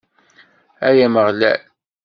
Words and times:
Ay 0.87 0.97
Ameɣlal! 1.05 1.61